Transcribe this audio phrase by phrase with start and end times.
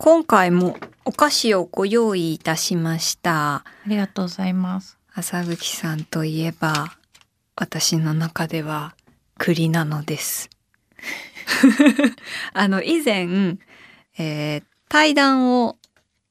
[0.00, 4.96] 今回もお菓子をご用意いたしましたありがとうございます。
[5.12, 6.96] 朝吹さんといえば
[7.56, 8.94] 私の中では
[9.38, 10.50] 栗なのです
[12.54, 13.58] あの以前、
[14.16, 15.76] えー対談を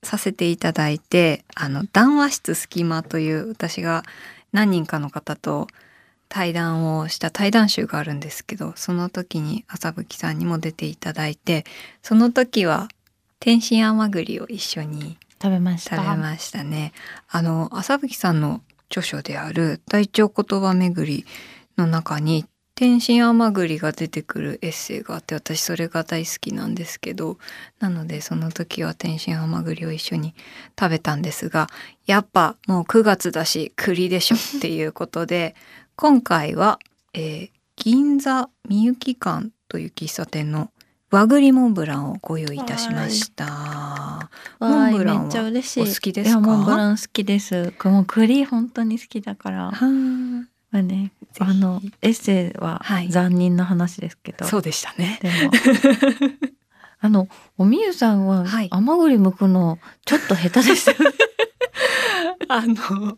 [0.02, 4.04] させていただいてあの談話室隙間という私が
[4.52, 5.68] 何人かの方と
[6.28, 11.66] 対談をした対談集があるんですけどその時に朝吹さんにも出ていただいて
[12.02, 12.88] その時は
[13.40, 15.98] 天津甘栗を一緒に食べました。
[15.98, 16.94] 食べましたね。
[17.30, 21.26] あの朝吹さんの著書である大腸言葉巡り
[21.78, 27.38] の中に天津甘栗が出てくるエッセイがあって私それが大好きなんですけど
[27.80, 30.36] なのでその時は天津甘栗を一緒に
[30.80, 31.68] 食べたんですが
[32.06, 35.56] やっぱもう9月だし栗でしょっていうことで
[35.98, 36.80] 今回は、
[37.14, 40.72] えー銀座みゆき館という喫茶店の
[41.10, 43.46] 和栗モンブランをご用意いたしました。
[43.46, 45.84] わモンブランはめっちゃ嬉しい。
[45.84, 46.40] お好きですか？
[46.42, 47.72] モンブラン好きです。
[47.80, 49.72] これもう栗本当に好きだから。
[50.70, 54.46] まあね、あのエッセイははい残忍な話ですけど。
[54.46, 55.20] そうでしたね。
[55.22, 55.52] でも
[57.00, 61.06] あのおみゆさんははい甘栗剥くのちょっと下手ですよね。
[62.50, 63.18] あの、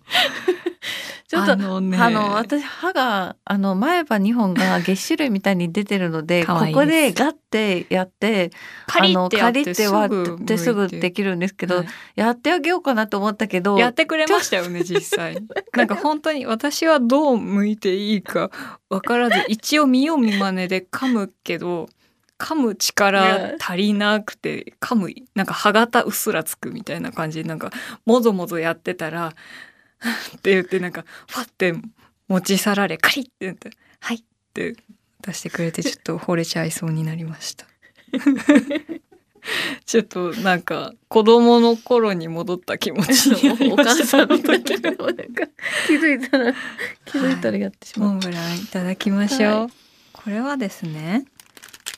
[1.30, 1.95] ちょっとあのね。
[1.95, 8.49] あの私歯があの前歯2本がげっ歯類みたいに出てるのでここでガッてやって
[8.88, 11.11] カリあのってやってカリって割ってすぐで。
[11.11, 11.88] きるんですけど、はい。
[12.16, 15.38] やってあげようかなと思ったけどやってくれましたよね実際。
[15.75, 18.50] なんか本当に私はどう向いていいか
[18.89, 21.89] わからず一応見よう見まねで噛むけど
[22.39, 27.69] 噛む力足りなくて噛むなんか歯型うっすらつくみたいな感じでなんか
[28.05, 29.33] もぞもぞやってたら
[30.38, 31.73] って言ってなんかファって
[32.28, 34.22] 持ち去られカリッって言って「はい」っ
[34.53, 34.75] て
[35.22, 37.66] 出してくれてちょっと惚れちゃいそうになりました。
[39.86, 45.47] ちょっとなんか子供の頃に戻った気持ちになりおました母さんみたいななんか
[45.88, 46.53] 気づいたら
[47.06, 48.09] 気づいたらやってしまう。
[48.09, 49.69] モンブランいただきましょう、は
[50.13, 51.25] これはですね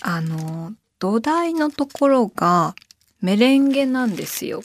[0.02, 2.76] あの土台のところが
[3.22, 4.64] メレンゲなんですよ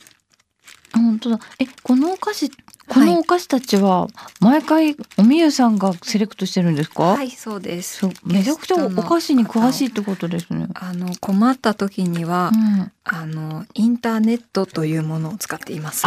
[0.93, 1.41] あ本当だ。
[1.59, 2.51] えこのお菓子
[2.89, 4.09] このお菓子たちは
[4.41, 7.03] 毎回おみゆさんがセレクトしてるんですか？
[7.03, 10.69] はいそうですめちゃくちゃお菓子に詳しいってことですね。
[10.75, 16.07] あの困った時には、うん、あのインターネットというものを使っています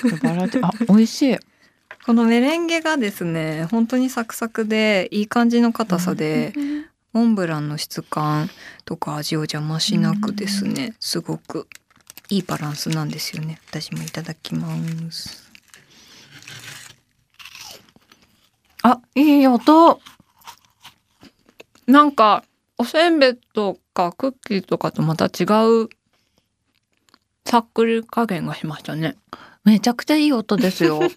[0.00, 0.60] 素晴らしい。
[0.62, 1.38] あ美味しい。
[2.04, 6.84] このメレンゲがですね本当にサクサクでいい感じの硬さで、うん
[7.14, 8.50] モンブランの質感
[8.84, 11.68] とか味を邪魔しなくですね、すごく
[12.28, 14.68] いいバランスなんですよね私もいただきま
[15.12, 15.43] す
[18.86, 19.98] あいい音。
[21.86, 22.44] なんか
[22.76, 25.44] おせんべいとかクッキーとかとまた違
[25.84, 25.88] う
[27.46, 29.16] さっくり加減がしましたね
[29.64, 31.00] めちゃくちゃいい音ですよ。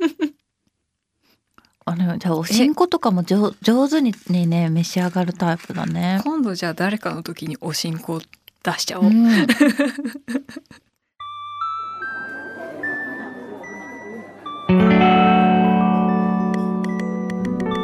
[1.84, 6.22] あのじゃあおしんことかも上上手にねね召し上がるタイプだね。
[6.24, 8.22] 今度じゃあ誰かの時におしんこ
[8.64, 9.28] 出しちゃおう、うん、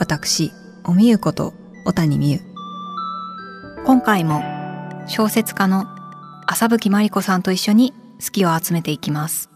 [0.00, 0.52] 私、
[0.84, 1.54] おみゆこと
[1.84, 2.40] 小谷美優。
[3.84, 4.42] 今回も
[5.08, 5.86] 小説家の
[6.46, 7.92] 浅吹まりこさんと一緒に
[8.24, 9.50] 好きを集めていきます。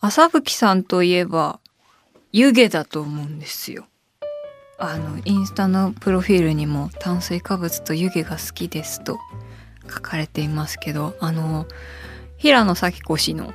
[0.00, 1.60] 浅吹さんといえば
[2.32, 3.84] 湯気だと思うんですよ。
[4.78, 9.18] あのインスタのプロフィールにも炭水化物と湯気が好きですと
[9.82, 11.66] 書かれていますけどあの
[12.38, 13.52] 平野咲子氏の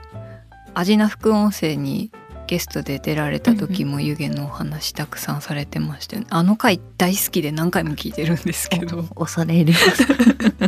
[0.78, 2.12] 味な副音声に
[2.46, 9.04] ゲストで出られた時も湯気のお話たくさんされてましたよね、あの回大好きで何回も聞いてるんですけど。
[9.18, 10.06] 恐れ入ります。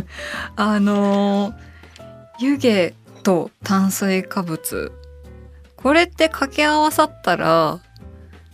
[0.56, 1.54] あの
[2.40, 2.92] 湯気
[3.22, 4.92] と炭水化物。
[5.76, 7.78] これって掛け合わさったら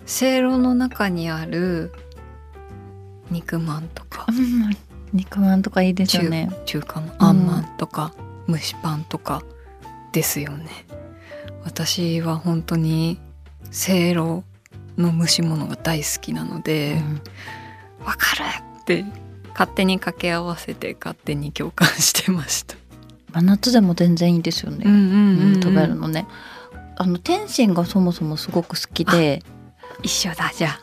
[0.05, 1.91] せいろの中にある
[3.31, 4.27] 肉まんとか。
[4.29, 4.77] うん。
[5.13, 6.51] 肉まんとかいいですよ中ね。
[6.67, 8.13] 中華のあんまんとか、
[8.47, 9.43] 蒸しパンとか
[10.13, 10.71] ですよね
[11.67, 13.19] 私は本当に
[13.73, 14.45] せいろ
[14.97, 17.03] の蒸し物が大好きなので
[18.01, 18.07] うん。
[18.07, 18.43] わ、かる
[18.83, 19.05] って
[19.51, 22.77] 勝手に掛け合わせて勝手に共感してました。
[23.33, 24.85] 真夏でも全然いいですよね、
[25.61, 26.27] 食べるのね。
[26.97, 29.43] あの天津がそもそもすごく好きで。
[30.03, 30.79] 一緒だじゃ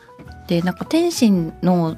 [0.47, 1.95] でなんか天津の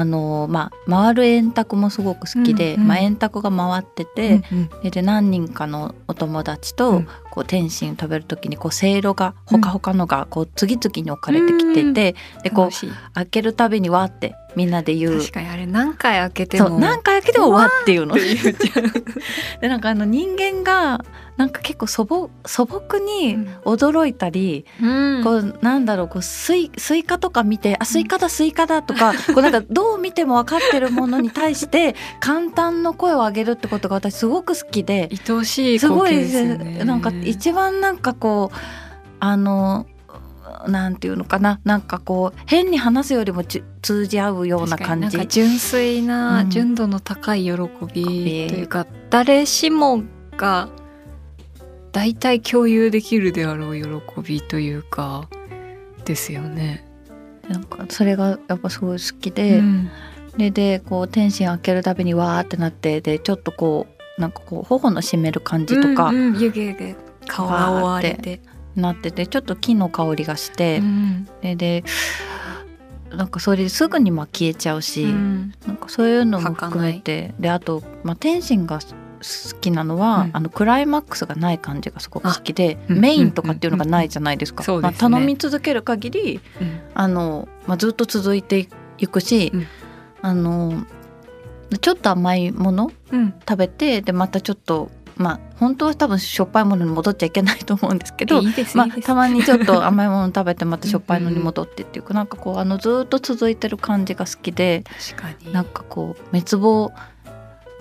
[0.00, 2.88] あのまあ回る円卓もすごく好きで、うんうん。
[2.88, 4.06] まあ、円卓が回ってあ。
[4.06, 7.08] て、うんでで何人かのお友達と、うん。
[7.30, 12.70] こう天津食べる時にこうせいろがほかほかのがこう次々に置かれてきてて、でこう
[13.14, 15.20] 開けるたびにわーってみんなで言う。
[15.20, 18.16] 確かにあれ何回開けても何回開けてもわーっていうの。
[19.60, 21.04] でなんかあの人間が
[21.40, 23.46] なんか結構素朴素朴にうん。
[23.64, 25.24] 驚いたり、うん。
[25.24, 36.28] こうなんだろうこうスイスイカとか見てあスイカだスイカだとか、こうなんかどう見ても分かってるものに対して 感嘆の声を上げるってことが私すごく好きで愛おしいすごい。
[36.84, 38.56] なんか一番なんかこう
[39.18, 39.86] あの
[40.68, 45.26] なんていうのかななんかこう変に話すよりもち通じ合うような感じ。
[45.26, 46.50] 純粋な、うん。
[46.50, 47.52] 純度の高い喜
[47.94, 50.02] びというか、誰しも
[50.36, 50.68] が
[51.92, 55.28] 大体共有できるであろう喜びというか
[56.04, 56.86] ですよね。
[57.48, 59.90] なんかそれがやっぱすごい好きで、うん。
[60.36, 63.86] ででこう天津開けるたびにわーってなってでちょっとこ
[64.18, 66.96] うなんかこう頬の締める感じとかうんうん湯気が
[67.26, 68.40] 顔を覆われて、
[68.76, 71.28] なっててちょっと木の香りがして、うん。
[71.42, 71.84] でで
[73.10, 75.52] なんかそれですぐにまあ消えちゃうし、うん。
[75.66, 78.78] なんかそういうのも含めてであと、まあ、天津が
[79.20, 80.30] 好きなのは、うん。
[80.32, 83.00] あのクライマックスがない感じがすごく好きで、うん。
[83.00, 84.64] メインとかっていうのがないじゃないですか。
[84.66, 84.82] うんうんうん。
[84.82, 86.80] まあ、頼み続ける限りうん。
[86.94, 88.68] あの、まあ、ずっと続いて
[88.98, 89.66] いくし、うん。
[90.22, 90.84] あの
[91.80, 93.34] ちょっと甘いものうん。
[93.48, 98.42] 食べてでまたちょっとまあ本当は多分しょっぱいものに戻っちゃいけないと思うんですけど
[98.74, 104.82] まあたまにちょっと甘いもの食べてまたしょっぱいのに戻ってっていうかなんかこうあのずっと続いてる感じが好きで
[105.12, 105.52] 確かに。
[105.52, 106.92] なんかこう滅亡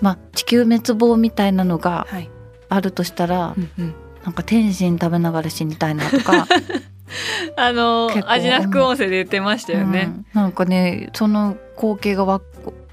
[0.02, 2.30] まあ地球滅亡みたいなのがはい、
[2.70, 3.96] あるとしたらうんうん。
[4.24, 6.46] なんか天津食べながら死にたいなとか。
[7.58, 10.12] あの味な副音声で言ってましたよね。
[10.14, 10.26] うん。
[10.34, 12.42] なんかねその光景がわ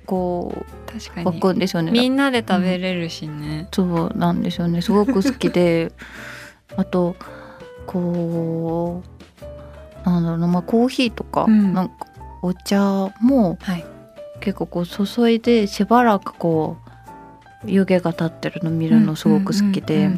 [0.06, 1.40] こう湧確かに。
[1.40, 1.90] くんですよね。
[1.92, 3.68] みんなで食べれるしね。
[3.72, 4.80] そうなんですよね。
[4.80, 5.92] すごく好きで。
[6.76, 7.16] あと
[7.86, 9.02] こ
[10.04, 11.74] うなんだろうな、まあ、コーヒーとか、うん。
[11.74, 11.94] なんか
[12.42, 13.84] お茶もはい。
[14.40, 16.85] 結構こう注いでしばらくこう
[17.66, 20.10] 湯気が立ってるの見るのすごく好きで、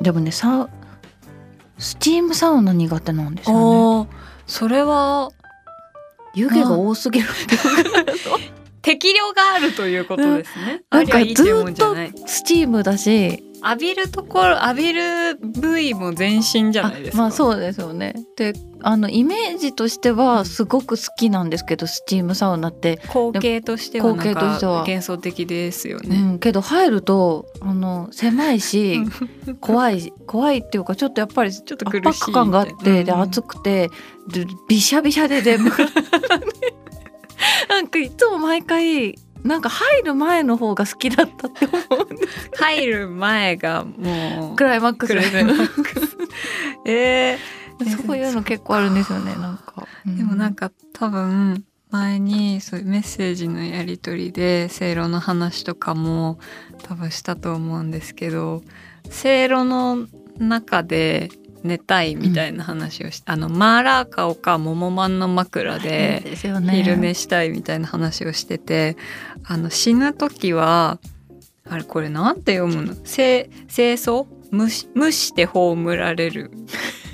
[0.00, 0.70] でもねサウ
[1.78, 4.10] スチームサウナ苦手なんですよね。
[4.46, 5.30] それは
[6.34, 7.28] 湯気が多すぎる
[8.82, 10.82] 適量があるということですね。
[10.90, 12.12] なんかありゃいいっていうもんじゃない。
[12.26, 17.22] スチームだし浴びるところ浴びる部位も全身じゃないですか。
[17.22, 18.14] まあそうですよね。
[18.36, 24.72] であのイメージとしてはすごく好きなんですけどスチームサウナって、光景としては光景としては。
[24.72, 26.20] か幻想的ですようね。
[26.34, 29.00] ん、けど入るとあの狭いし
[29.60, 33.20] 怖い怖いっていうかちょっとやっぱりちょっと圧苦しい迫感があって、でうん。
[33.20, 33.88] 暑くて
[34.28, 35.58] でびしゃびしゃでで
[37.68, 42.08] なんかいつも毎回なんか入る前の方が好きだったって思う
[42.56, 45.14] 入る前がもうクライマックス。
[46.86, 47.38] え
[47.84, 56.38] そういうの結構あるんですよねなんか、ー、でもなんかか多分前にそういうメッセージのやり取りでせいろの話とかも
[56.82, 58.62] 多分したと思うんですけど
[59.08, 60.06] せいろの
[60.38, 61.30] 中で
[61.62, 68.96] 寝たいみたいな話をし、あのマーラーカオかモモマンの枕で昼寝したいみたいな話をしてて
[69.44, 70.98] あの死ぬ時は
[71.68, 72.94] あれこれなんて読むの？
[72.94, 74.26] 清清掃？
[74.52, 76.50] 蒸し蒸して葬られる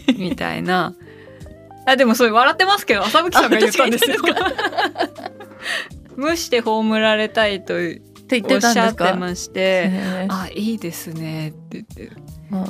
[0.16, 0.94] みたいな。
[1.86, 4.16] あでもそれ笑ってますけど浅吹さんが言ったんですよ。
[4.24, 5.30] あ私が
[6.18, 9.90] 蒸 して葬られたいとって言っておったしゃってまして
[10.28, 12.16] あいいですねって言って。
[12.50, 12.66] まあ。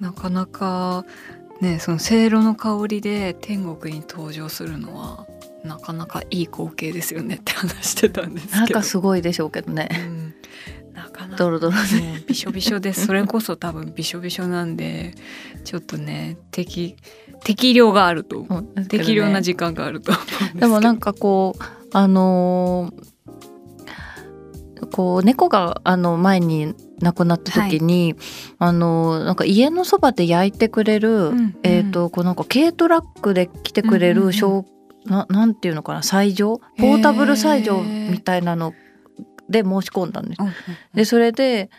[0.00, 1.04] なかなか
[1.60, 5.26] ねそのせいろの香りで天国に登場するのは
[5.64, 8.58] なかなかいい光景ですよねって話してたんですけど。
[8.58, 9.88] なんかすごいでしょうけどね。
[9.92, 10.34] うん
[11.36, 12.24] ドロドロで。
[12.26, 13.06] びしょびしょです。
[13.06, 15.14] それこそ多分びしょびしょなんで
[15.64, 16.96] ちょっとね適
[17.44, 18.42] 適量があると。
[18.42, 18.86] ね。
[18.88, 20.12] 適量な時間があると
[20.54, 23.12] ででもなんかこうあのー
[24.90, 28.16] こう猫があの前に亡くなった時に、
[28.58, 36.58] あのーなんか家のそばで焼いてくれる、うんうんえっ、とこうなんか軽トラックで来てくれうんうんうななんていうのかな斎場？
[36.78, 38.74] ポータブル斎場みたいなの
[39.52, 40.40] で申し込んだんです。
[40.40, 40.54] うんうん
[40.94, 41.70] でそれで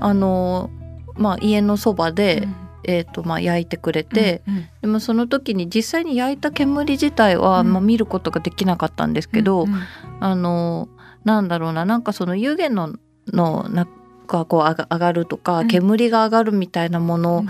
[0.00, 0.84] あのー
[1.16, 2.48] まあ家のそばで、
[2.84, 4.68] えーとまあ、焼いてくれて、うんうん。
[4.82, 7.72] でもその時に実際に焼いた煙自体は、うん。
[7.72, 9.80] まあ、見ることができなかったんですけど、うんうん。
[10.20, 10.88] あの
[11.24, 12.94] なんだろうななんかその湯気の
[13.28, 13.88] のなん
[14.26, 15.68] かこう上が上がるとか、うん。
[15.68, 17.44] 煙が上がるみたいなもの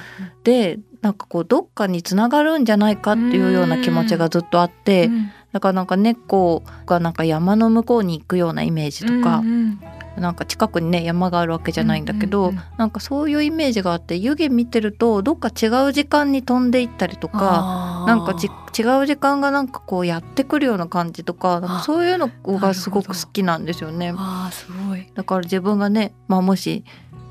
[0.44, 9.80] で、なんかこうどっかにつながるんじゃないかっていうような気持ちがずっとあって、うんだからなんか猫がなんか山の向こうに行くようなイメージとか、うんうん
[10.14, 18.04] なんか近くにね山があるわけじゃないんだけど、うんうんうんなんかそういうイメージがあって湯気見てるとどっか違う時間に飛んでいったりとか。
[18.06, 24.12] なんかじ違う時間がなんかこうやってくるような感じとかなんかあそういうのがすごく好きなんですよね。
[24.16, 26.84] あーすごいだから自分がね、まあ、もし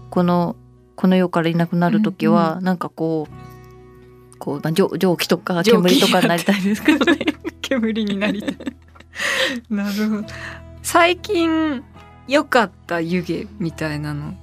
[0.10, 0.58] この
[0.96, 7.18] この世からいなくなる時は、なんかこうこう、まあ、蒸蒸気とか煙とかになりたいですけどね。
[7.64, 8.56] 煙になりたい。
[9.70, 10.28] なるほど。
[10.84, 11.84] 最近
[12.28, 14.36] 良かった湯気みたいなの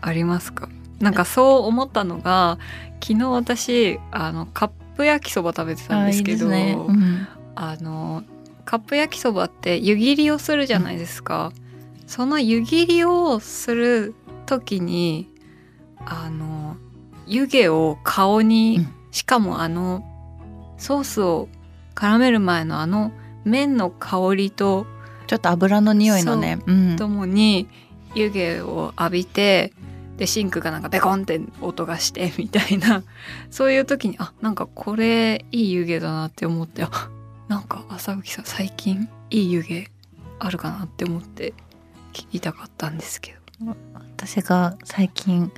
[0.00, 0.68] ありますか？
[1.00, 2.58] なんかそう思ったのが
[3.02, 6.76] 昨日私あのカップ焼きそば食べてたんですけどね。
[6.78, 7.26] うん。
[7.54, 8.22] あの
[8.64, 11.52] カップ焼きそばって湯切りをするじゃないですか、
[12.06, 14.14] その湯切りをする
[14.46, 15.28] 時に
[15.98, 16.76] あの
[17.26, 18.94] 湯気を顔に、うん。
[19.10, 20.02] しかもあの
[20.78, 21.48] ソースを
[21.94, 23.12] 絡める前のあの
[23.44, 24.86] 麺の香りと
[25.26, 26.58] ちょっと油の匂いのね。
[26.66, 27.68] うんともに
[28.14, 29.72] 湯気を浴びて
[30.16, 33.02] でシンクがなんかベコンって音がしてみたいな
[33.50, 36.90] そういう時にあなんかこれいい湯気だなって思ってあ
[37.48, 39.88] なんか朝吹さん最近いい湯気
[40.38, 41.54] あるかなって思って
[42.12, 43.42] 聞きたかったんですけど。
[44.16, 45.50] 私が最近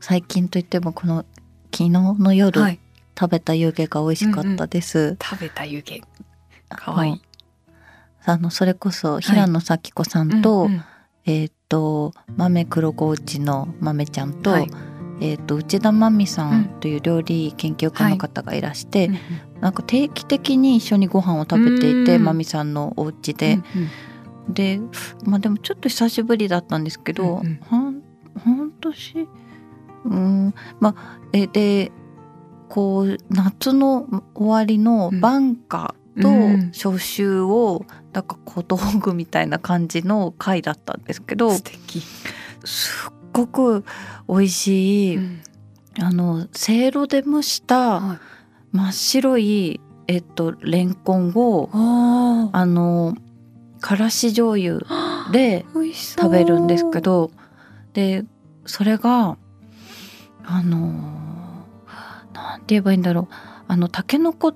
[0.00, 1.24] 最近といってもこの
[1.72, 2.78] 昨日の夜、はい、
[3.18, 5.16] 食べた湯気が美味しかったです。
[5.22, 6.02] 食べた湯気。
[6.68, 7.22] かわいい。
[8.26, 10.84] あのそれこそ平野咲子さんと、うんうん。
[11.26, 14.70] えっ、と豆黒河内の豆ちゃんと、はい。
[15.20, 19.60] えっ、と内田真美さうんんという料理研究家の方がいらして、うん。
[19.60, 23.58] なんか定期的に一緒にご飯を食べていて、うん真美さんのお家で、
[24.48, 24.80] で
[25.24, 27.76] まあでもちょっと久しぶりだったんですけど、うんう
[28.64, 28.72] ん。
[28.80, 29.28] 年
[30.04, 31.92] うんまあえで
[32.68, 36.72] こう夏の終わりの晩夏とうん。
[36.72, 42.02] 初秋をなんか小道具みたいな感じの回だったんですけど素敵。
[42.64, 43.84] すっごく
[44.28, 45.40] 美味しい、うん。
[46.00, 48.18] あのせいろで蒸したはい。
[48.76, 53.14] 真っ白いえっとレンコンをああの
[53.80, 57.30] からし醤油あで 食べるんですけど
[57.92, 58.24] で
[58.66, 59.36] それが
[60.44, 61.33] あの
[62.34, 63.34] なんて言えばいいんだろう。
[63.66, 64.54] あのタケノコ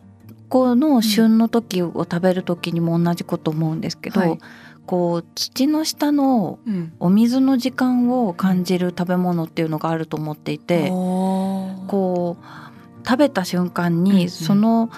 [0.50, 4.38] の旬の時を食べる時にも同じこと思うんですけど、はい。
[4.86, 6.92] こう土の下のうん。
[6.98, 14.04] お水の時間を感じる食べ物っていうのがあると思っていて、ここう食べた瞬間うんうん。
[14.04, 14.90] にその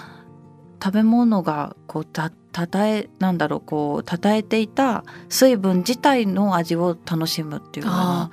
[0.83, 8.31] 食べ物がこうたたたえなんだろうこうたたえていた水分自体の味を楽しむっていうような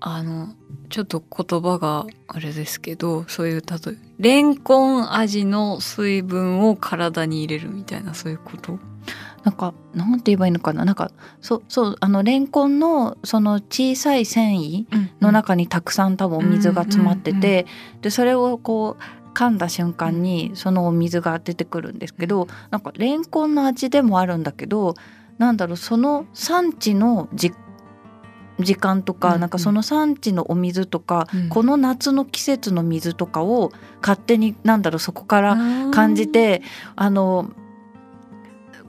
[0.00, 0.54] ああの
[0.90, 8.78] ちょっと言葉があれですけどそういう例えレンコン味の水分を体に入れるみたいなそういうこと？
[9.44, 10.84] なんかなんて言えばいいのかな？
[10.84, 14.86] なんかそうそうあのレンコンのその小さい繊維
[15.20, 17.66] の中にたくさん多分お水が詰まってて、
[18.00, 19.02] でそれをこう
[19.34, 24.94] 噛んだ瞬間にそのお水が出てくるんですけどなんかレンコンの味でもあるんだけど
[25.38, 27.52] なんだろうその産地のじ
[28.58, 29.40] 時間とか、うんうん。
[29.40, 31.48] なんかその産地のお水とか、うん。
[31.48, 35.56] この夏の季節の水とかを勝手になんだろうそこから
[35.92, 36.62] 感じて
[36.96, 37.50] あの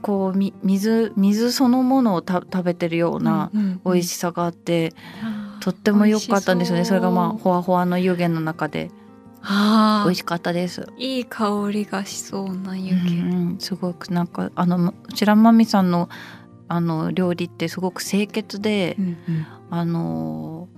[0.02, 3.50] こうみ水水そのものをた食べてるような
[3.84, 4.94] 美味しさがあって、
[5.60, 6.84] とっても良かったんですよね。
[6.84, 8.90] それがまあほわほわの湯気の中で
[9.42, 10.86] あ美味しかったです。
[10.96, 13.56] いい香りがしそうな湯気、うんうん。
[13.58, 16.08] すごくなんかあのうちらまみさんの
[16.68, 20.68] あの料理ってすごく清潔で、うんうんあの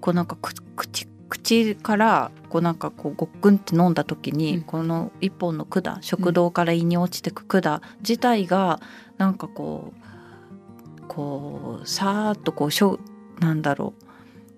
[0.00, 4.62] こうなんかく口口からこうなんかこうごっくんって飲んだ時に、うん。
[4.62, 8.80] この一本の管食道から胃に落ちてく管自体が
[9.18, 12.98] なんかこうこうさーっとこうしょ
[13.40, 14.04] なんだろう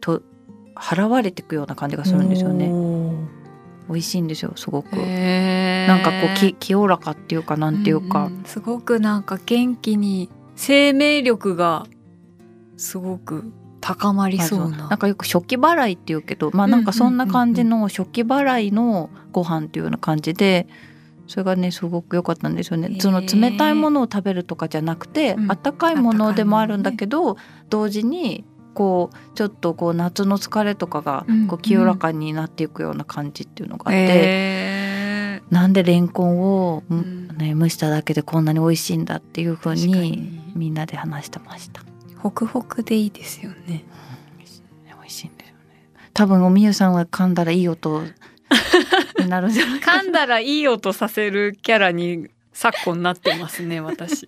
[0.01, 0.23] と
[0.75, 2.71] 払われていくような感じがするんですよね。
[3.89, 4.97] 美味しいんですよすごく。
[4.97, 8.45] なんかこうき清らかっていうかなんていうか、んん。
[8.45, 11.87] すごくなんか元気に生命力が
[12.77, 14.89] すごく高まりそうな。
[14.89, 20.67] なんかよく初期払いっていうけどまあなんかそんな感じの初期払いのご飯っていうような感じで
[21.27, 22.99] それがねすごく良かったんですよね。
[23.01, 25.51] その冷たいものを食べるとかじゃなくて、うん。
[25.51, 27.37] 温かいものでもあるんだけど
[27.69, 28.45] 同時に
[28.75, 37.21] こうちょっとこう夏の疲れとかがうんこう清らかになっていくような感じっていうのがあって、へなんでレンコンを、ーうん。
[37.39, 40.41] ね、蒸しただけでこんなに美味しいんだっていう風確かにに。
[40.55, 41.83] みんなで話してました。
[42.23, 43.85] ホクホクでいいですよね。
[44.37, 45.89] 美味しいんですよね。
[46.13, 48.03] 多分おみゆさんは噛んだらいい音
[49.19, 54.27] になるんじゃない 噛んだらいい音させるキャラに昨今なってますね私。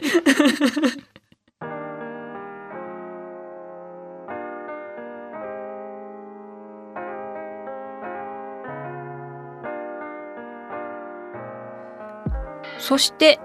[12.78, 13.38] そして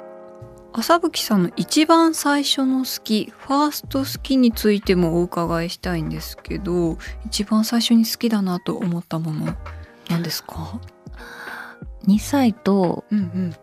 [0.78, 9.56] 朝吹さんの一番最初の好きファースト好きについてもお伺いしたいんですけど一番最初に好きだなと思ったもの
[10.08, 10.80] なんですか
[12.06, 13.56] ？2歳とうんうん。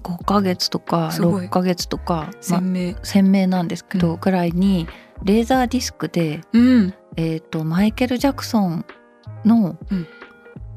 [0.00, 1.46] 5ヶ月とかすごい。
[1.46, 4.20] 6ヶ月とか、まあ鮮明、鮮明なんですけど、うん。
[4.20, 4.86] ぐらいに
[5.24, 6.94] レーザーディスクで、うん。
[7.16, 8.86] えー、とマイケル・ジャクソン
[9.44, 10.06] の、うん。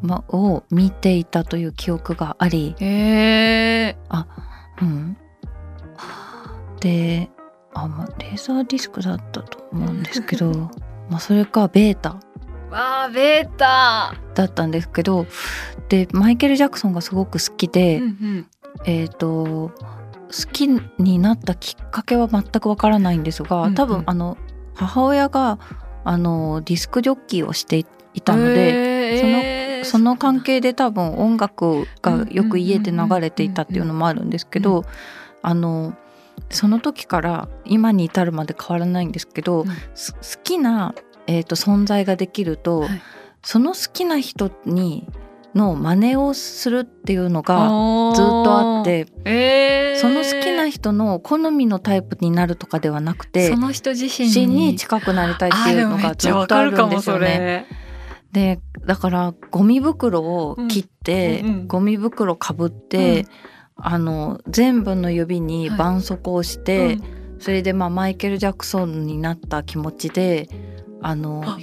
[0.01, 3.97] ま、を見ていたという記憶があり、へえ
[4.81, 5.17] うん、
[6.79, 7.29] で
[7.73, 10.51] あ、まあ、レーザーディスクだったと思うんですけど
[11.09, 12.17] まあそれかベータ。
[12.71, 14.13] わあベータ。
[14.35, 15.25] だったんですけど
[15.89, 18.47] でマイケル・ジャクソンがすごく好きで、うん
[18.85, 19.71] えっ、と好
[20.51, 20.67] き
[20.99, 23.75] になったきっかけは全くわからないんですが、うんうん。
[23.75, 24.37] 多分あの
[24.75, 25.57] 母親が
[26.03, 27.77] あのディスクジョッキーをして
[28.13, 34.85] いたので、でその関係で多分音楽がよく家で流れていたっていうのもあるんですけうど
[35.41, 35.93] あの
[36.49, 39.67] その時から今に至るまで変わらないんですけど、うん。
[39.95, 40.93] す好きな、
[41.27, 43.01] えー、と存在ができると、はい。
[43.43, 45.07] その好きな人に
[45.55, 49.99] の真似をするっていうのががずっとあってえー。
[49.99, 54.47] その好きな人の好みのタイプになるとかではなくてその人自身に。
[54.47, 57.65] に近くなりたいっていうのがずっとあるんですよね。
[58.31, 63.27] でだからゴミ袋を切って、うんうんうんゴミ袋かぶって、うん
[63.81, 66.97] あの全部の指に絆創膏をして、
[67.39, 70.49] それでまあマイケル・ジャクソンになった気持ちで
[71.01, 71.57] あのあ。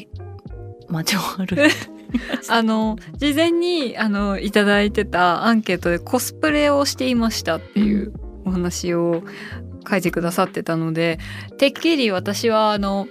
[0.89, 1.71] 街を歩いて
[2.49, 8.13] あの事前にあのいただいてたアンケートでコスプレをしていましたっていう
[8.45, 9.23] お話を
[9.89, 11.19] 書いてくださってたので
[11.59, 13.09] てっきり私はあの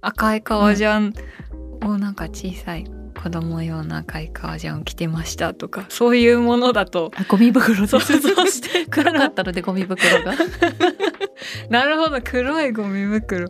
[0.00, 1.14] 赤い革ジャン
[1.84, 2.84] をなんか小さい
[3.26, 10.34] 子供用の赤い革ジャンを着てましたとかそういうものだとゴミ袋想で像して黒かったのでゴミ袋が。
[11.68, 12.20] なるほど。
[12.22, 13.48] 黒いゴミ袋。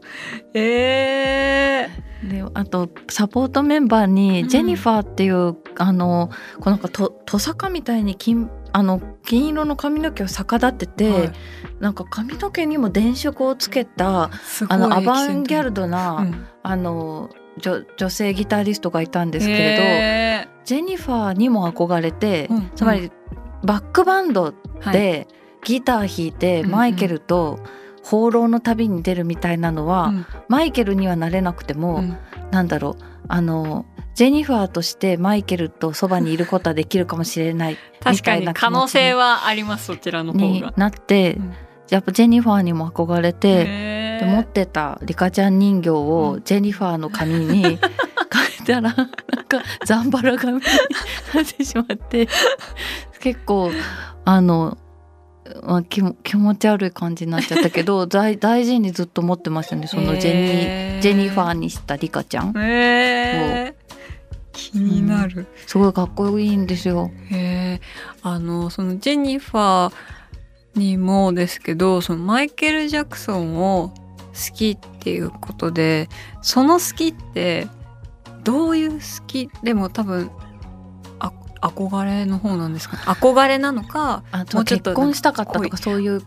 [0.55, 4.15] えー、であとサポートメンバーうん。
[4.15, 11.33] にジェニファーっていう、あのこうなんかとトサカみたいに金あの金色の髪の毛を逆立ってて、はい。
[11.81, 14.31] なんか髪の毛にも電飾をつけた
[14.71, 16.47] あのアバンギャルドな、うん。
[16.63, 17.29] あの
[17.59, 23.11] 女女性ギタリストがいたんですけれど、えジェニファーにも憧れて、うんつまり
[23.65, 25.29] バックバンドーで
[25.65, 26.73] ギター弾いて、うんうん。
[26.73, 27.59] マイケルと
[28.03, 30.15] 放浪の旅に出るみたいなのは、はい
[30.49, 32.17] マイケルにはなれなくても、うん。
[32.51, 40.73] なんだろうあのジェニファーとしてマイケルとそばにいることはできるかもしれない確かに可能性ははありますそちらの方にが。
[40.77, 41.55] なって、うん
[41.91, 45.97] やっぱジェニファーにも憧れて、持ってたリカちゃん人形うん。
[45.97, 47.79] をジェニファーの髪に 変え
[48.67, 50.61] たらなんかザンバラ髪に
[51.35, 52.29] なってしまって
[53.21, 53.71] 結構
[54.25, 54.79] あの、
[55.63, 63.87] まあ、気も気持ち悪い感じになっちゃったけど 大大事にずっと持ってましたねそのジェニ,、ジェニファーにしたリカちゃんへー。
[64.53, 65.47] 気になる。
[65.67, 67.11] すごいかっこいいんですよ。
[67.31, 67.81] へー。
[68.23, 70.16] あのそのジェニファー
[70.77, 76.09] にもですけどそのマイケル・ジャクソンを好きっていうことで
[76.43, 77.69] その好きって
[78.45, 79.51] どういう好き？
[79.63, 80.31] でも多分
[81.19, 83.03] あ憧れの方なんですかね？
[83.05, 86.23] 憧れなのかあともうちょっと結婚したかったと濃かそういう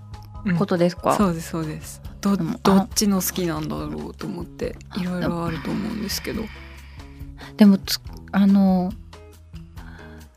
[0.58, 2.02] ことですか、そうですそうです。
[2.22, 6.44] どどっちの好きなんだろうと思っていろいろあると思うんですけど。
[7.56, 8.00] でもつ
[8.32, 8.92] あの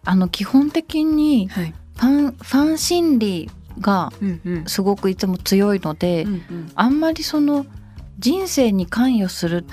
[0.05, 1.75] あの基本的にはい。
[1.95, 4.65] ファンファン心理がうんうん。
[4.67, 6.73] すごくいつも強いので、うんうん。
[6.75, 7.67] あんまりその
[8.19, 9.65] 人生に関与する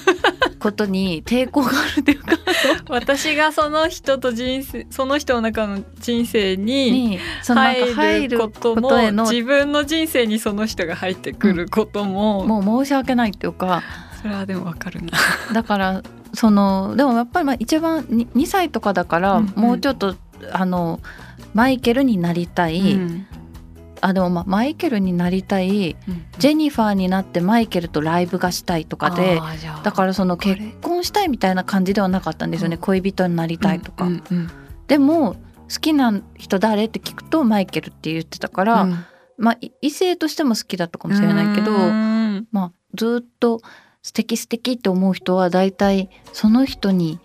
[0.58, 2.36] ことに抵抗があるというか
[2.88, 13.82] 私がその人と人生その人の中の人生に入入るることもへの自分の人生にその人が入ってくることも、もう申し訳ないっていうか
[14.20, 15.08] それはでもわかるな。
[15.52, 16.02] だから
[16.34, 19.62] そのでもやっぱりまあ一番に 2, 歳とかだからうんうん。
[19.62, 20.16] もうちょっと、
[20.52, 21.00] あの
[21.54, 23.26] マイケルになりたい、うん
[24.00, 25.96] あでも、まあ、マイケルになりたい
[26.38, 29.40] ジェニファーになってマイケルとライブがしたいとかで
[29.82, 34.04] だからその結婚したいみたいな感じではなかったんですよね、恋人になりたいとか。
[34.04, 34.50] うんうんうん、
[34.86, 39.04] でも好きな人誰って聞くとマイケルって言ってたから、うん、
[39.36, 41.72] まあ異性としても好きだったかもしれないけど、
[42.52, 43.60] まあ、ずっと
[44.02, 47.20] 素敵素敵って思う人は大体その人に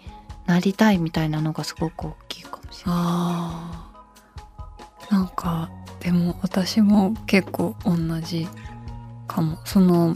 [0.45, 3.89] なりたいみたいなのがすごく大きいかもしれな
[5.09, 5.13] い。
[5.13, 5.69] なんか
[6.03, 8.47] でも私も結構同じ
[9.27, 9.57] かも。
[9.65, 10.15] その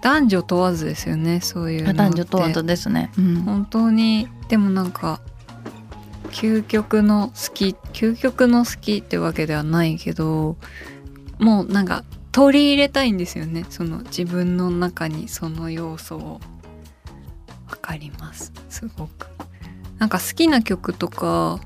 [0.00, 5.20] 男女問わずですよねそういう男女問わずですね、うん、本当にでもなんか
[6.30, 10.56] 究極の好き究極の好きってわけではないけど
[11.38, 16.40] もうなんか取り入れたいんですよねその自分の中にその要素を。
[17.72, 19.28] わかりますすごく。
[19.98, 21.58] なんか好きな曲とか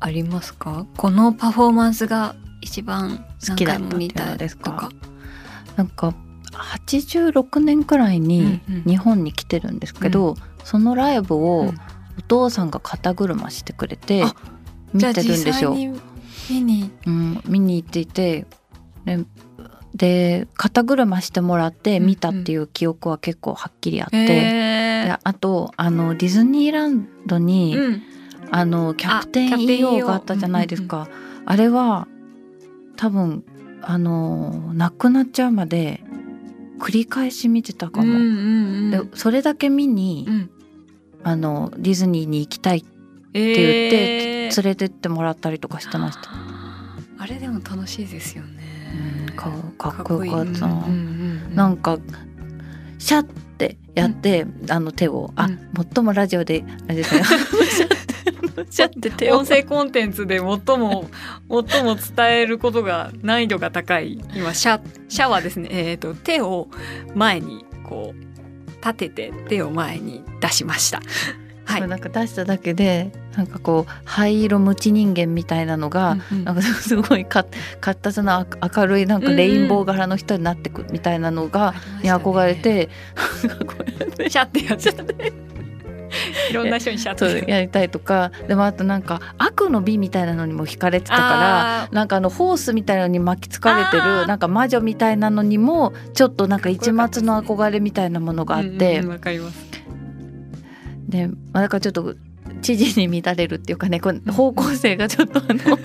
[0.00, 0.86] ありますか？
[0.96, 4.90] このパフォーマンスが一番好きだったみたいですか？
[5.76, 6.14] なんか
[6.52, 10.30] 86年くらいに日本に来てるんですけど、うん。
[10.30, 11.72] うん、そのライブを
[12.18, 14.24] お父さんが肩車してくれて
[14.92, 15.74] 見てるんですよ。
[15.74, 18.46] 見に,、うん、見に行っていて
[19.04, 19.24] で
[19.94, 28.02] で肩車してもらって見たっていう記憶は結構はっきりあって、であとあのディズニーランドに、うん、
[28.50, 31.08] あのキャプテン EO があったじゃないですか。
[31.46, 32.08] あれは
[32.96, 33.44] 多分
[33.82, 36.02] あの亡くなっちゃうまで
[36.78, 38.90] 繰り返し見てたかも。
[38.90, 40.50] でそれだけ見に、うん、
[41.22, 42.88] あのディズニーに行きたいって
[43.32, 46.30] 言って、えー、連れてってもらったりとかしてました。
[47.18, 49.28] あれでも楽しいですよね。
[49.28, 50.66] うん、かかっこよかった。
[50.66, 50.86] な。
[51.54, 51.98] なんか
[52.98, 55.30] シャッてやって、うん、あの手を。
[55.36, 57.22] あ、うん、最もラジオであれですね
[58.70, 61.10] シャッて手を音声コンテンツで最も
[61.48, 64.20] 最も伝えることが難易度が高い。
[64.34, 66.68] 今シャシャはですね、えーと、と手を
[67.14, 71.00] 前にこう立てて手を前に出しました。
[71.70, 77.46] はい、なんか出しただけでなんかこう灰色ムチ人間みたいなのが、うんうん、なんかすごいか
[77.80, 78.44] 活発な
[78.76, 82.88] 明るいなんかレインボー柄の人になってくみたいなのが、に憧れて、
[84.18, 85.32] ね、 シャってやっちゃって。
[86.50, 88.30] いろんな人にシャッやりたいとか。
[88.48, 96.92] でもあとなんか悪の美みたいなのにも惹かれてたからなんかあのホースみたいなのに巻きつかれてるなんか魔女みたいなのにもちょっとなんか一末
[97.22, 98.98] の憧れみたいなものがあって。
[98.98, 99.70] わ、うんうん、かります。
[101.08, 102.14] で、まあ、だからちょっと
[102.60, 105.76] 知事に乱れるっていうかねこの方向性がちょっとあの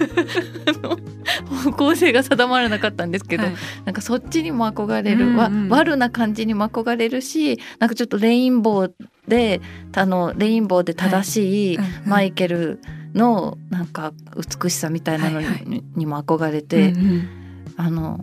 [1.64, 8.92] 方向性が定まらなかったんですけど、はい、なんかそっちにも憧れる、うんうん、悪な感じにも憧れるしなんかちょっとレインボー
[9.28, 9.62] で
[9.96, 12.80] あのレインボーで正しいマイケル
[13.14, 17.30] のなんか美しさみたいなのにはいはい、にも憧れて、うんうん、
[17.78, 18.20] あの。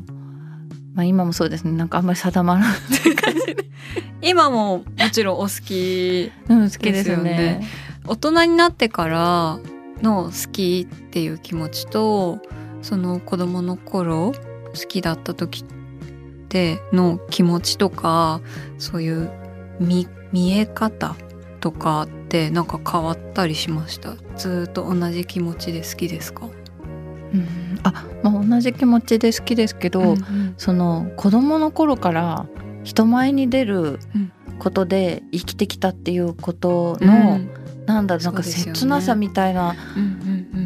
[0.94, 1.72] まあ、今もそうですね。
[1.72, 3.64] なんかあんまり定まらないっていう感じで。
[4.22, 7.68] 今ももちろんお好きですよね、うん、好きですよね
[8.06, 9.58] 大人になってから
[10.02, 12.40] の好きっていう気持ちと
[12.82, 15.66] その子供の頃好きだった時っ
[16.48, 18.40] ての気持ちとか
[18.78, 19.30] そういう
[19.80, 21.14] 見見え方
[21.60, 24.16] とかってなんか変わったりしました？
[24.36, 26.46] ずっと同じ気持ちで好きですか？
[26.46, 32.46] うん、あ、まあ、同じ気持ちで好きですけど、うんうん、その子供の頃から
[32.82, 34.00] 人前に出る
[34.58, 37.50] ことで生きてきたっていうことの、うん、
[37.86, 39.74] なんだろうなんか切なさみたいな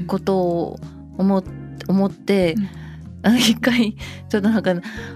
[0.06, 0.80] ことを
[1.18, 1.42] 思
[1.88, 2.54] 思って。
[3.38, 3.96] 一回
[4.28, 4.72] ちょっとなんか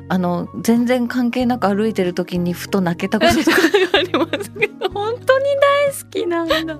[0.09, 6.79] あの全然関係なく歩いてる時にふと泣けたこととかがありますけど本当に大好きなんだ。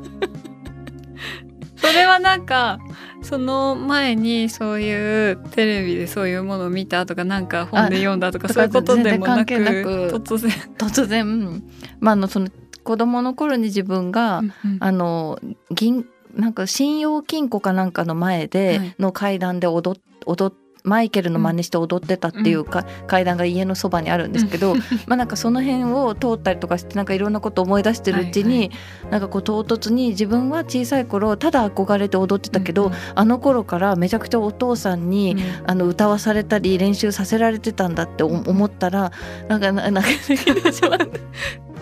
[1.77, 2.79] それはなんか
[3.23, 11.63] その前にそういうテレビでそういうものを見たとかなんか本で読んだとかそういうことでもなく突然突然、
[12.01, 12.49] まあ、のその
[12.85, 15.39] 子供の頃に自分が、うんうん、あの
[15.71, 28.71] 銀なんか信用金庫かなんかの前での階段で踊っ踊ってマイケルの真似して踊ってたっていうか、うん、階段が家のそばにあるんですけど、うん、 まあなんかその辺を通ったりとかしてなんかいろんなこと思い出してるうちに、はいはい、
[29.13, 39.13] なんかこう唐突に自分は小さい頃ただ憧れて踊ってたけど、うん、あの頃からめちゃくちゃお父さんに、あの歌わされたり練習させられてたんだって思ったら
[39.49, 40.03] なんかなんか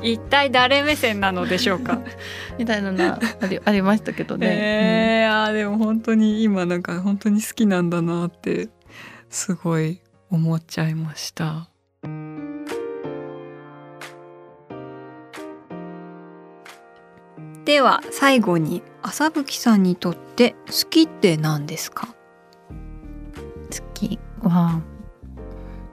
[0.02, 2.00] 一体誰目線なのでしょうか？
[2.58, 4.46] みたいなのありありましたけどね。
[4.48, 8.68] えー、うん、あでも本当に今なんか本当に好きなんだなって
[9.30, 11.68] すごい思っちゃいました。
[17.64, 22.08] では最後に朝吹さんにとって好きって何ですか？
[22.08, 22.14] 好
[23.94, 24.80] きは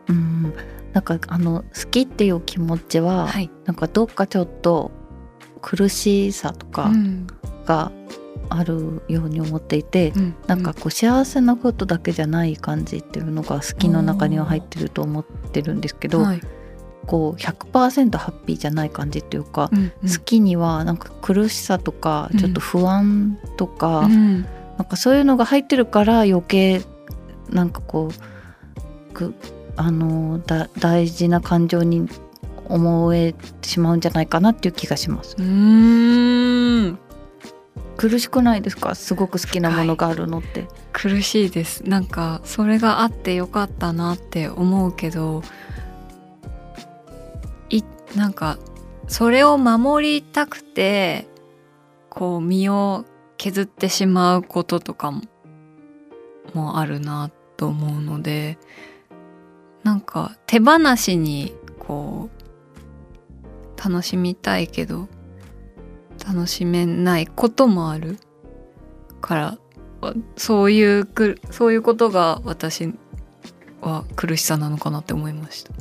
[0.08, 0.54] うん
[0.96, 4.92] なんかあの好きっていう気持ちは、はい、なんかどっかちょっと
[5.62, 6.90] 苦しさとか
[7.66, 7.92] が
[8.48, 16.42] あるように思っていて、うん、なんかこう幸せなことだけじゃない感じっていうのが好きの中には入ってると思ってるんですけど、はい、
[17.06, 24.48] こう100%ハッピーじゃない感じっていうか、うんうん、好きにはなんか苦しさとかちょっと不安とか、うん、な
[24.84, 26.84] んかそういうのが入ってるから余計
[27.50, 28.36] なんかこう
[29.78, 32.08] あのだ大事な感情に
[32.68, 35.36] 思えてしまうんじゃないかなっていう気がします。
[35.38, 36.98] うん
[37.98, 38.94] 苦しくないですか？
[38.96, 40.68] すごく好きなものがあるのって。
[40.92, 45.44] 苦しいですなんかそれがあってよかったなって思うけど
[47.70, 47.84] い
[48.16, 48.58] なんか
[49.08, 51.28] それを守りたくて
[52.10, 53.06] こう身を
[53.38, 55.22] 削ってしまうこととかも
[56.54, 58.58] もあるなと思うので
[59.86, 65.08] なんか手放しにこう楽しみたいけど
[66.28, 68.17] 楽しめないこともある
[69.21, 69.58] から
[70.38, 72.95] そういうくそういうことが私
[73.82, 75.71] は苦しさなのかなって思いました。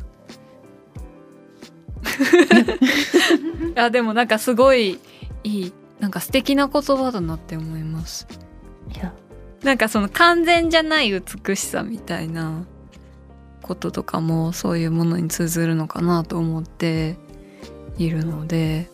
[3.74, 5.00] いやでもなんかすごい
[5.44, 8.26] いいなんか素敵な言葉だなって思います。
[8.94, 9.14] いや
[9.62, 12.66] なんかその完全じゃない美しさみたいな
[13.64, 17.16] こととかもそういうものに通ずるのかなと思って
[17.96, 18.90] いるので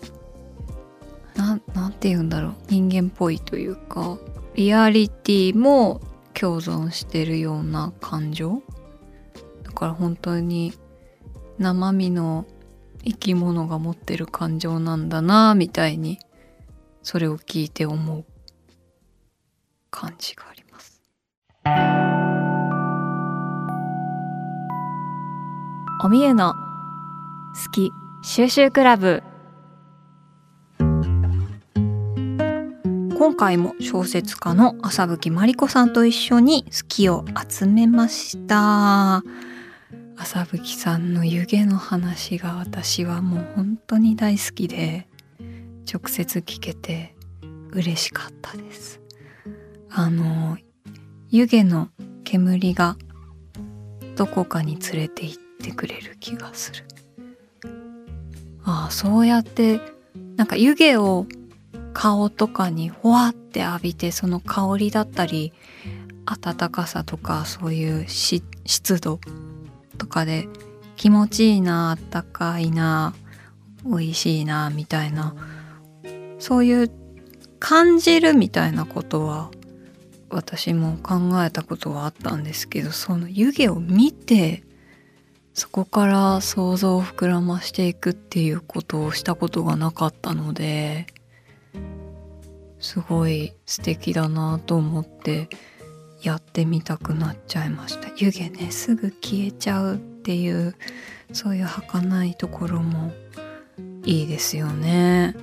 [1.34, 4.16] ななんて言うんだろう人間っぽいというか
[4.54, 6.00] リアリティも
[6.34, 8.62] 共存してるような感情
[9.64, 10.72] だから本当に
[11.58, 12.46] 生身の
[13.04, 16.18] 生き物が持ってる感情なんだなみたいに
[17.02, 18.24] それを聞いて思う
[19.90, 21.99] 感じがあります。
[26.02, 29.22] おみゆの好き収集クラブ。
[33.18, 39.22] 今回も小説家の浅吹真理子さんと一緒に好きを集めました。
[40.16, 45.06] 浅吹さんの湯気の話が私はもう本当に大好きで
[45.86, 47.14] 直接聞けて
[47.72, 49.02] 嬉しかったです。
[49.90, 50.56] あの
[51.28, 51.90] 湯気の
[52.24, 52.96] 煙が
[54.16, 56.84] どこかに連れて行ってくれる気がする。
[58.64, 59.80] ああそうやって
[60.36, 61.26] なんか湯気を
[61.92, 65.52] 顔とかにほわって浴びてその香りだったり
[66.26, 68.42] 温かさとかそういう湿
[69.00, 69.18] 度
[69.98, 70.48] とかで
[70.96, 73.14] 気持ちいいなあったかいな
[73.84, 75.34] 美味しいなみたいな
[76.38, 76.90] そういう
[77.58, 79.50] 感じるみたいなことは
[80.30, 84.62] 私も考えたことはあったんですけどその湯気を見て
[85.54, 91.06] そこから想像を膨らましていくっていうことをしたことがなかったので
[92.78, 95.48] すごい素敵だなと思って
[96.22, 98.08] やってみたくなっちゃいました。
[98.16, 100.74] 湯気ねすぐ消えちゃうっていう
[101.32, 103.12] そういう儚いところも
[104.04, 105.34] いいですよね。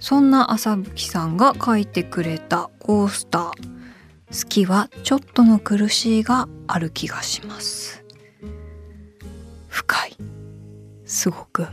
[0.00, 3.72] そんな朝吹さんが書いてくれたコースター。
[4.32, 8.01] 好きはちょっとの苦しいがある気がします。
[9.82, 10.16] 深い。
[11.04, 11.66] すごく。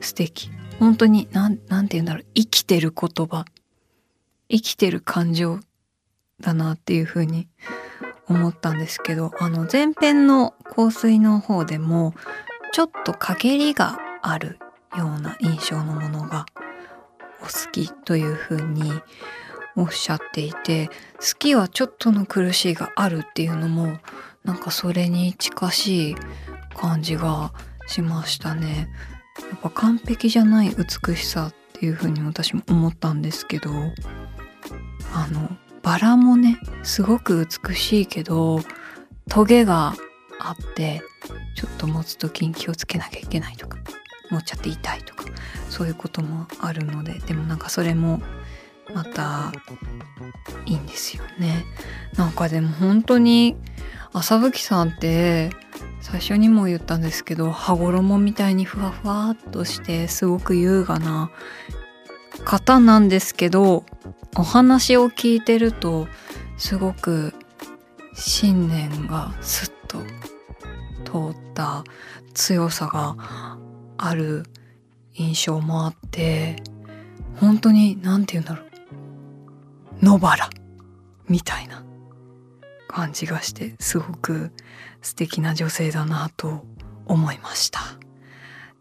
[0.00, 0.50] 素敵。
[0.78, 1.62] 本当に何て
[1.96, 2.24] 言うんだろう。
[2.34, 3.46] 生きてる言葉。
[4.50, 5.60] 生きてる感情
[6.40, 7.48] だなっていうふうに
[8.28, 12.14] 思ったんですけどあの前編の香水の方でも
[12.72, 14.58] ちょっと陰りがある
[14.96, 16.46] ような印象のものが
[17.42, 18.90] お好きというふうに
[19.76, 20.88] おっしゃっていて
[21.20, 23.98] 好きはちょっとの苦しいがあるっていうのも
[24.44, 26.16] なんかそれに近しい
[26.78, 27.52] 感じが
[27.86, 28.88] しましたね。
[29.50, 33.70] やっぱ完璧じゃない美しさっていうふうに私も思ったんですけど
[35.14, 35.48] あの
[35.82, 38.60] バラもねすごく美しいけど
[39.30, 39.94] トゲが
[40.40, 41.02] あって
[41.54, 43.78] ちょっと持つ時に気をつけなきゃいけないとか
[44.30, 45.24] 持っちゃって痛いとか
[45.70, 48.20] そういうこともあるのででもなんかそれも
[48.92, 49.52] また
[50.66, 51.64] いいんですよね
[52.16, 53.56] なんかでも本当に
[54.12, 55.50] 朝吹さんって
[56.00, 61.30] 最初にも言ったんですけど羽衣みたいにふわふわっとしてすごく優雅な
[62.44, 63.84] 方なんですけど
[64.36, 66.08] お話を聞いてると
[66.56, 67.34] すごく
[68.14, 69.98] 信念がスッと
[71.04, 71.84] 通った
[72.34, 73.16] 強さが
[73.96, 74.44] ある
[75.14, 76.62] 印象もあって
[77.36, 78.62] 本当に何て言うんだろ
[80.02, 80.48] う野原
[81.28, 81.84] みたいな
[82.86, 84.52] 感じがしてすごく
[85.08, 86.66] 素敵な女性だなと
[87.06, 87.80] 思いました。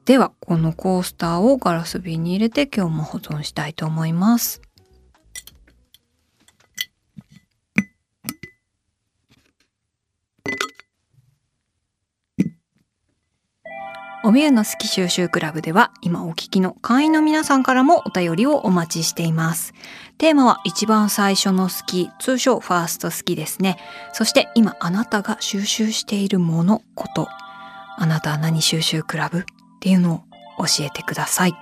[0.04, 4.62] ではこのコースターをガラス瓶に入れて今日も保存したいと思います。
[14.28, 19.74] おみゆの好き収集クラブでは今お聞きの会員の皆さんからもお便りをお待ちしています。
[20.18, 23.78] テーマは一番最初の好き、通称ファースト好きですね。
[24.12, 27.30] そして今あなたが収集しているもの、こと。
[27.96, 29.44] あなたは何収集クラブっ
[29.80, 30.26] ていうの
[30.58, 31.54] を教えてください。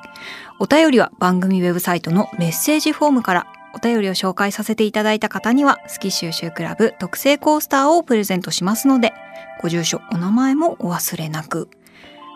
[0.58, 9.14] お便りは番組ウェブサイトのメッセージフォームからお便りを紹介させていただいた方には、好き収集クラブ特製コースターをプレゼントしますので、
[9.62, 11.70] ご住所、お名前もお忘れなく。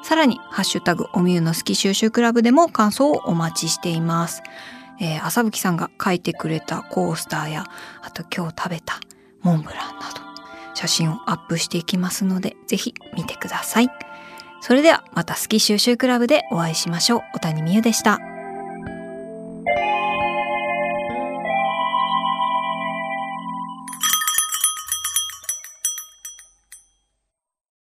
[0.04, 4.42] さらに、ハッシュタグおみゆの好き収集クラブでも感想をお待ちしています。
[5.00, 7.66] えー、朝吹さんが書いてくれたコースターや、
[8.02, 9.00] あと今日食べた
[9.42, 10.22] モンブランなど、
[10.74, 13.90] 写真をアップしていきますので、ぜひ見てください。
[14.62, 17.22] それではまた好き収集クラブでお会いしましょう。
[17.34, 18.38] 小谷美優でした。